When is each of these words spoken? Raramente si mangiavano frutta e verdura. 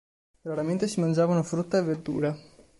Raramente 0.41 0.87
si 0.87 0.99
mangiavano 0.99 1.43
frutta 1.43 1.77
e 1.77 1.83
verdura. 1.83 2.35